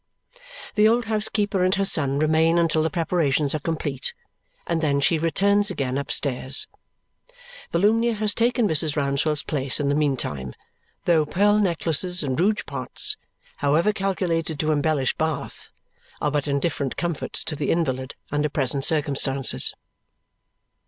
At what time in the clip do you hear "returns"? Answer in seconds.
5.19-5.69